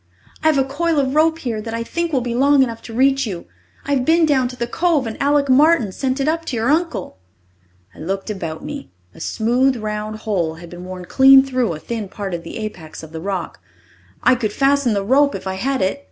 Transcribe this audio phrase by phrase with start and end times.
[0.43, 3.27] I've a coil of rope here that I think will be long enough to reach
[3.27, 3.45] you.
[3.85, 7.19] I've been down to the Cove and Alec Martin sent it up to your uncle."
[7.93, 12.09] I looked about me; a smooth, round hole had been worn clean through a thin
[12.09, 13.59] part of the apex of the rock.
[14.23, 15.99] "I could fasten the rope if I had it!"